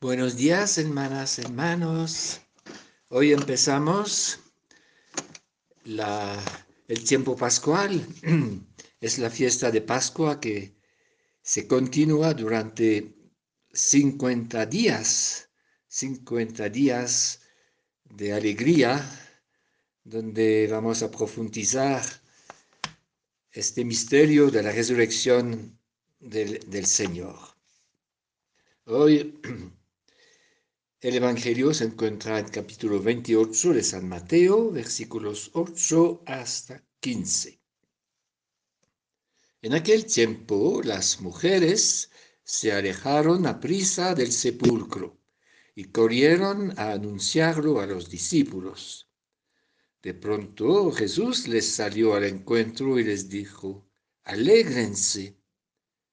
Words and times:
Buenos 0.00 0.36
días, 0.36 0.78
hermanas, 0.78 1.40
hermanos. 1.40 2.40
Hoy 3.08 3.32
empezamos 3.32 4.38
la, 5.82 6.38
el 6.86 7.02
tiempo 7.02 7.34
pascual. 7.34 8.06
Es 9.00 9.18
la 9.18 9.28
fiesta 9.28 9.72
de 9.72 9.80
Pascua 9.80 10.38
que 10.38 10.76
se 11.42 11.66
continúa 11.66 12.32
durante 12.32 13.12
50 13.72 14.66
días, 14.66 15.50
50 15.88 16.68
días 16.68 17.40
de 18.04 18.34
alegría, 18.34 19.04
donde 20.04 20.68
vamos 20.70 21.02
a 21.02 21.10
profundizar 21.10 22.04
este 23.50 23.84
misterio 23.84 24.48
de 24.48 24.62
la 24.62 24.70
resurrección 24.70 25.76
del, 26.20 26.60
del 26.70 26.86
Señor. 26.86 27.36
Hoy 28.84 29.40
el 31.00 31.14
Evangelio 31.14 31.72
se 31.72 31.84
encuentra 31.84 32.40
en 32.40 32.48
capítulo 32.48 33.00
28 33.00 33.72
de 33.72 33.84
San 33.84 34.08
Mateo, 34.08 34.72
versículos 34.72 35.50
8 35.54 36.24
hasta 36.26 36.82
15. 36.98 37.60
En 39.62 39.74
aquel 39.74 40.06
tiempo 40.06 40.80
las 40.82 41.20
mujeres 41.20 42.10
se 42.42 42.72
alejaron 42.72 43.46
a 43.46 43.60
prisa 43.60 44.16
del 44.16 44.32
sepulcro 44.32 45.20
y 45.76 45.84
corrieron 45.84 46.76
a 46.76 46.90
anunciarlo 46.90 47.78
a 47.80 47.86
los 47.86 48.10
discípulos. 48.10 49.08
De 50.02 50.14
pronto 50.14 50.90
Jesús 50.90 51.46
les 51.46 51.70
salió 51.70 52.14
al 52.14 52.24
encuentro 52.24 52.98
y 52.98 53.04
les 53.04 53.28
dijo, 53.28 53.88
alégrense. 54.24 55.36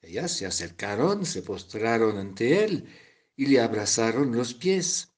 Ellas 0.00 0.30
se 0.30 0.46
acercaron, 0.46 1.26
se 1.26 1.42
postraron 1.42 2.16
ante 2.16 2.62
él 2.62 2.88
y 3.38 3.46
le 3.46 3.60
abrazaron 3.60 4.34
los 4.36 4.52
pies. 4.52 5.14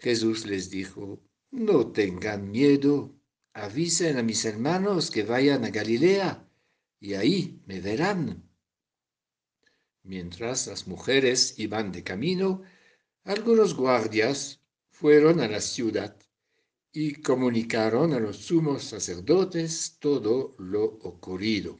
Jesús 0.00 0.46
les 0.46 0.68
dijo, 0.68 1.22
no 1.52 1.92
tengan 1.92 2.50
miedo, 2.50 3.14
avisen 3.52 4.18
a 4.18 4.24
mis 4.24 4.44
hermanos 4.44 5.12
que 5.12 5.22
vayan 5.22 5.64
a 5.64 5.70
Galilea, 5.70 6.44
y 6.98 7.14
ahí 7.14 7.62
me 7.66 7.80
verán. 7.80 8.50
Mientras 10.02 10.66
las 10.66 10.88
mujeres 10.88 11.54
iban 11.56 11.92
de 11.92 12.02
camino, 12.02 12.62
algunos 13.22 13.76
guardias 13.76 14.60
fueron 14.90 15.38
a 15.38 15.46
la 15.46 15.60
ciudad 15.60 16.16
y 16.90 17.22
comunicaron 17.22 18.12
a 18.12 18.18
los 18.18 18.38
sumos 18.38 18.82
sacerdotes 18.82 19.98
todo 20.00 20.56
lo 20.58 20.82
ocurrido. 20.82 21.78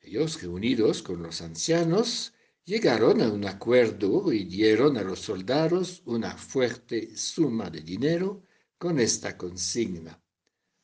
Ellos, 0.00 0.42
reunidos 0.42 1.00
con 1.04 1.22
los 1.22 1.42
ancianos, 1.42 2.34
llegaron 2.64 3.20
a 3.20 3.28
un 3.32 3.44
acuerdo 3.44 4.32
y 4.32 4.44
dieron 4.44 4.96
a 4.96 5.02
los 5.02 5.20
soldados 5.20 6.02
una 6.06 6.36
fuerte 6.36 7.16
suma 7.16 7.68
de 7.70 7.80
dinero 7.80 8.44
con 8.78 9.00
esta 9.00 9.36
consigna. 9.36 10.20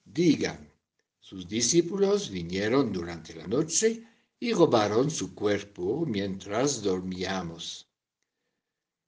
Digan, 0.05 0.73
sus 1.21 1.47
discípulos 1.47 2.31
vinieron 2.31 2.93
durante 2.93 3.35
la 3.35 3.47
noche 3.47 4.03
y 4.41 4.53
robaron 4.53 5.11
su 5.11 5.35
cuerpo 5.35 6.05
mientras 6.07 6.83
dormíamos. 6.83 7.89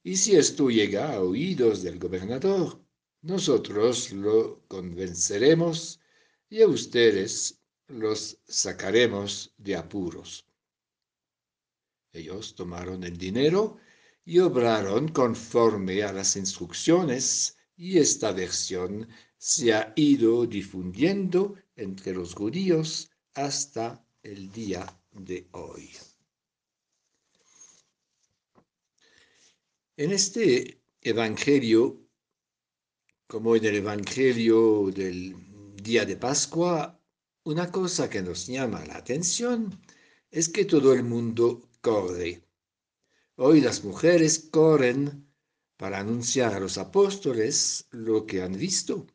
Y 0.03 0.17
si 0.17 0.37
esto 0.37 0.71
llega 0.71 1.13
a 1.15 1.21
oídos 1.21 1.83
del 1.83 1.99
gobernador, 1.99 2.81
nosotros 3.23 4.13
lo 4.13 4.63
convenceremos 4.67 6.01
y 6.49 6.63
a 6.63 6.69
ustedes 6.69 7.61
los 7.89 8.39
sacaremos 8.47 9.53
de 9.59 9.77
apuros. 9.77 10.50
Ellos 12.13 12.55
tomaron 12.55 13.05
el 13.05 13.17
dinero 13.17 13.79
y 14.25 14.39
obraron 14.39 15.09
conforme 15.09 16.03
a 16.03 16.13
las 16.13 16.37
instrucciones 16.37 17.57
y 17.77 17.99
esta 17.99 18.33
versión 18.33 19.09
se 19.39 19.73
ha 19.73 19.93
ido 19.97 20.47
difundiendo 20.47 21.55
entre 21.77 22.13
los 22.13 22.35
judíos 22.35 23.11
hasta 23.35 24.05
el 24.23 24.51
día 24.53 24.85
de 25.13 25.49
hoy. 25.53 25.91
En 29.97 30.13
este 30.13 30.83
Evangelio, 31.01 32.07
como 33.27 33.57
en 33.57 33.65
el 33.65 33.77
Evangelio 33.77 34.91
del 34.91 35.35
día 35.77 36.05
de 36.05 36.17
Pascua, 36.17 37.01
una 37.45 37.71
cosa 37.71 38.11
que 38.11 38.23
nos 38.23 38.47
llama 38.47 38.85
la 38.85 38.97
atención 38.97 39.81
es 40.31 40.49
que 40.49 40.65
todo 40.65 40.93
el 40.93 41.05
mundo 41.05 41.70
corre. 41.81 42.45
Hoy 43.37 43.61
las 43.61 43.85
mujeres 43.85 44.49
corren 44.51 45.31
para 45.77 45.99
anunciar 46.01 46.55
a 46.55 46.61
los 46.61 46.77
apóstoles 46.77 47.87
lo 47.91 48.27
que 48.27 48.43
han 48.43 48.53
visto. 48.53 49.07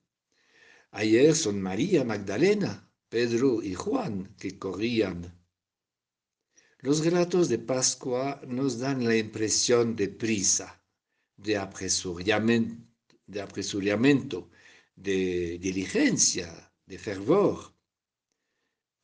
Ayer 0.92 1.36
son 1.36 1.62
María 1.62 2.04
Magdalena, 2.04 2.92
Pedro 3.10 3.62
y 3.62 3.76
Juan 3.76 4.36
que 4.38 4.58
corrían. 4.58 5.40
Los 6.80 7.04
relatos 7.04 7.50
de 7.50 7.60
Pascua 7.60 8.42
nos 8.48 8.80
dan 8.80 9.04
la 9.04 9.16
impresión 9.16 9.96
de 9.96 10.08
prisa, 10.10 10.84
de 11.38 11.58
apresuramiento, 11.58 12.88
de, 13.28 13.42
apresuramiento, 13.42 14.50
de 14.96 15.58
diligencia, 15.60 16.72
de 16.86 16.98
fervor. 16.98 17.76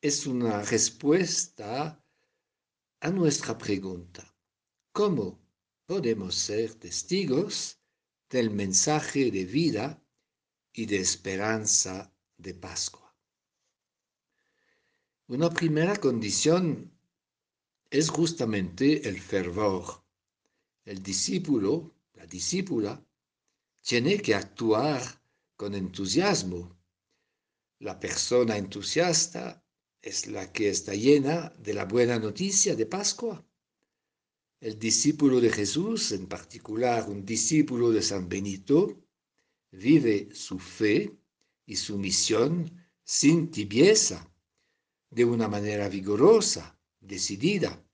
Es 0.00 0.26
una 0.26 0.62
respuesta 0.62 2.01
a 3.02 3.10
nuestra 3.10 3.58
pregunta, 3.58 4.24
¿cómo 4.92 5.40
podemos 5.86 6.36
ser 6.36 6.74
testigos 6.74 7.80
del 8.30 8.50
mensaje 8.50 9.32
de 9.32 9.44
vida 9.44 10.00
y 10.72 10.86
de 10.86 10.98
esperanza 10.98 12.14
de 12.36 12.54
Pascua? 12.54 13.12
Una 15.26 15.50
primera 15.50 15.96
condición 15.96 16.96
es 17.90 18.08
justamente 18.08 19.08
el 19.08 19.20
fervor. 19.20 20.04
El 20.84 21.02
discípulo, 21.02 21.96
la 22.14 22.26
discípula, 22.26 23.04
tiene 23.80 24.22
que 24.22 24.36
actuar 24.36 25.02
con 25.56 25.74
entusiasmo. 25.74 26.78
La 27.80 27.98
persona 27.98 28.56
entusiasta 28.56 29.60
es 30.02 30.26
la 30.26 30.52
que 30.52 30.68
está 30.68 30.94
llena 30.94 31.52
de 31.60 31.74
la 31.74 31.84
buena 31.84 32.18
noticia 32.18 32.74
de 32.74 32.86
Pascua. 32.86 33.46
El 34.60 34.78
discípulo 34.78 35.40
de 35.40 35.50
Jesús, 35.50 36.10
en 36.12 36.26
particular 36.26 37.08
un 37.08 37.24
discípulo 37.24 37.90
de 37.92 38.02
San 38.02 38.28
Benito, 38.28 39.00
vive 39.70 40.28
su 40.34 40.58
fe 40.58 41.16
y 41.66 41.76
su 41.76 41.98
misión 41.98 42.84
sin 43.04 43.50
tibieza, 43.50 44.28
de 45.10 45.24
una 45.24 45.46
manera 45.46 45.88
vigorosa, 45.88 46.78
decidida. 47.00 47.84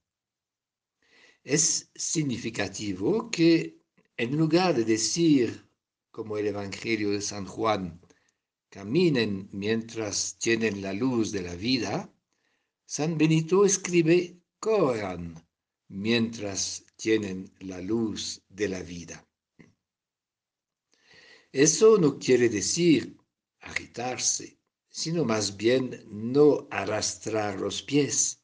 Es 1.43 1.91
significativo 1.95 3.31
que 3.31 3.79
en 4.17 4.37
lugar 4.37 4.75
de 4.75 4.85
decir, 4.85 5.69
como 6.11 6.39
el 6.39 6.47
Evangelio 6.47 7.11
de 7.11 7.21
San 7.21 7.45
Juan, 7.45 8.01
caminen 8.71 9.49
mientras 9.53 10.37
tienen 10.39 10.83
la 10.83 10.93
luz 10.93 11.33
de 11.33 11.43
la 11.43 11.55
vida, 11.55 12.13
San 12.85 13.19
Benito 13.19 13.65
escribe 13.65 14.41
corran 14.61 15.47
mientras 15.89 16.85
tienen 16.97 17.53
la 17.61 17.81
luz 17.81 18.43
de 18.49 18.69
la 18.69 18.83
vida. 18.83 19.27
Eso 21.53 21.99
no 21.99 22.19
quiere 22.19 22.49
decir 22.49 23.17
agitarse, 23.61 24.59
sino 24.89 25.25
más 25.25 25.57
bien 25.57 26.05
no 26.09 26.69
arrastrar 26.71 27.59
los 27.61 27.83
pies. 27.83 28.41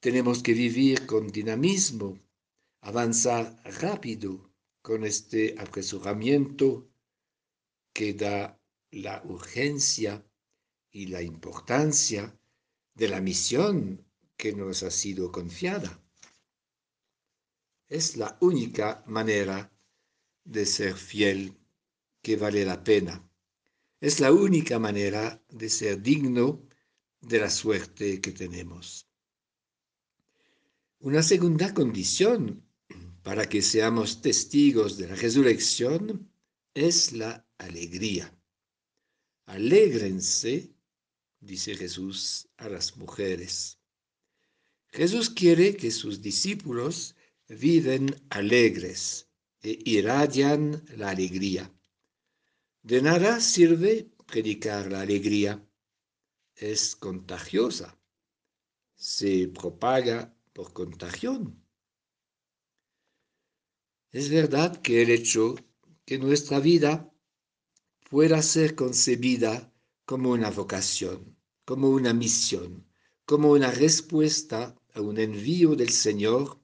Tenemos 0.00 0.42
que 0.42 0.54
vivir 0.54 1.06
con 1.06 1.28
dinamismo, 1.28 2.18
avanzar 2.80 3.60
rápido 3.80 4.50
con 4.80 5.04
este 5.04 5.54
apresuramiento 5.58 6.88
que 7.92 8.14
da 8.14 8.58
la 9.02 9.22
urgencia 9.24 10.24
y 10.90 11.06
la 11.06 11.22
importancia 11.22 12.38
de 12.94 13.08
la 13.08 13.20
misión 13.20 14.04
que 14.36 14.52
nos 14.52 14.82
ha 14.82 14.90
sido 14.90 15.32
confiada. 15.32 16.00
Es 17.88 18.16
la 18.16 18.36
única 18.40 19.02
manera 19.06 19.72
de 20.44 20.66
ser 20.66 20.94
fiel 20.94 21.58
que 22.22 22.36
vale 22.36 22.64
la 22.64 22.82
pena. 22.84 23.28
Es 24.00 24.20
la 24.20 24.32
única 24.32 24.78
manera 24.78 25.42
de 25.48 25.68
ser 25.68 26.00
digno 26.00 26.66
de 27.20 27.40
la 27.40 27.50
suerte 27.50 28.20
que 28.20 28.32
tenemos. 28.32 29.08
Una 31.00 31.22
segunda 31.22 31.74
condición 31.74 32.64
para 33.22 33.48
que 33.48 33.62
seamos 33.62 34.20
testigos 34.22 34.96
de 34.98 35.08
la 35.08 35.14
resurrección 35.16 36.30
es 36.74 37.12
la 37.12 37.46
alegría. 37.58 38.32
Alégrense, 39.46 40.74
dice 41.40 41.74
Jesús 41.74 42.48
a 42.56 42.68
las 42.68 42.96
mujeres. 42.96 43.78
Jesús 44.88 45.28
quiere 45.30 45.76
que 45.76 45.90
sus 45.90 46.22
discípulos 46.22 47.14
viven 47.48 48.14
alegres, 48.30 49.28
e 49.62 49.78
irradian 49.84 50.84
la 50.96 51.10
alegría. 51.10 51.72
De 52.82 53.00
nada 53.00 53.40
sirve 53.40 54.10
predicar 54.26 54.92
la 54.92 55.00
alegría. 55.00 55.66
Es 56.54 56.94
contagiosa. 56.94 57.98
Se 58.94 59.48
propaga 59.48 60.34
por 60.52 60.72
contagión. 60.72 61.64
Es 64.12 64.28
verdad 64.28 64.80
que 64.82 65.02
el 65.02 65.10
hecho 65.10 65.56
que 66.04 66.18
nuestra 66.18 66.60
vida 66.60 67.10
pueda 68.10 68.42
ser 68.42 68.74
concebida 68.74 69.72
como 70.04 70.30
una 70.30 70.50
vocación, 70.50 71.36
como 71.64 71.88
una 71.88 72.12
misión, 72.12 72.86
como 73.24 73.50
una 73.52 73.70
respuesta 73.70 74.74
a 74.94 75.00
un 75.00 75.18
envío 75.18 75.74
del 75.74 75.90
Señor, 75.90 76.60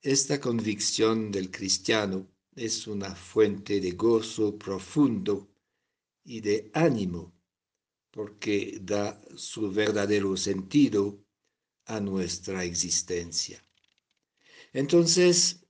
esta 0.00 0.40
convicción 0.40 1.32
del 1.32 1.50
cristiano 1.50 2.30
es 2.54 2.86
una 2.86 3.14
fuente 3.14 3.80
de 3.80 3.92
gozo 3.92 4.56
profundo 4.56 5.48
y 6.24 6.40
de 6.40 6.70
ánimo, 6.72 7.34
porque 8.10 8.78
da 8.80 9.20
su 9.36 9.70
verdadero 9.70 10.36
sentido 10.36 11.24
a 11.86 12.00
nuestra 12.00 12.64
existencia. 12.64 13.62
Entonces, 14.72 15.64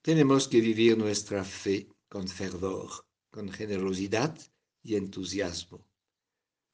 tenemos 0.00 0.48
que 0.48 0.60
vivir 0.60 0.96
nuestra 0.96 1.44
fe 1.44 1.88
con 2.08 2.28
fervor, 2.28 2.90
con 3.32 3.50
generosidad 3.50 4.38
y 4.82 4.94
entusiasmo. 4.94 5.88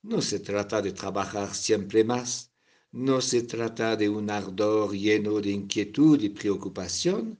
No 0.02 0.20
se 0.20 0.40
trata 0.40 0.82
de 0.82 0.92
trabajar 0.92 1.54
siempre 1.54 2.02
más, 2.02 2.52
no 2.90 3.20
se 3.20 3.42
trata 3.42 3.96
de 3.96 4.08
un 4.08 4.28
ardor 4.28 4.92
lleno 4.92 5.40
de 5.40 5.50
inquietud 5.50 6.20
y 6.20 6.30
preocupación, 6.30 7.38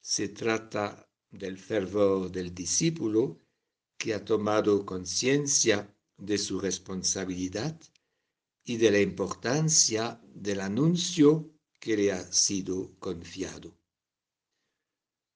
se 0.00 0.28
trata 0.28 1.08
del 1.30 1.58
fervor 1.58 2.30
del 2.30 2.52
discípulo 2.52 3.38
que 3.96 4.14
ha 4.14 4.24
tomado 4.24 4.84
conciencia 4.84 5.94
de 6.16 6.36
su 6.36 6.58
responsabilidad 6.58 7.80
y 8.64 8.78
de 8.78 8.90
la 8.90 9.00
importancia 9.00 10.20
del 10.34 10.60
anuncio 10.60 11.52
que 11.78 11.96
le 11.96 12.12
ha 12.12 12.32
sido 12.32 12.98
confiado. 12.98 13.76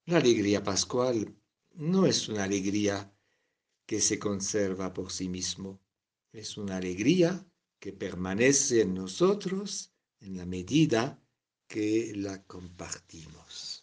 La 0.07 0.17
alegría 0.17 0.63
pascual 0.65 1.35
no 1.77 2.07
es 2.07 2.29
una 2.29 2.45
alegría 2.45 3.13
que 3.87 4.01
se 4.01 4.19
conserva 4.19 4.93
por 4.93 5.11
sí 5.13 5.29
mismo, 5.29 5.81
es 6.33 6.57
una 6.57 6.77
alegría 6.77 7.47
que 7.79 7.93
permanece 7.93 8.83
en 8.83 8.95
nosotros 8.95 9.93
en 10.21 10.37
la 10.37 10.47
medida 10.47 11.23
que 11.67 12.13
la 12.17 12.45
compartimos. 12.45 13.74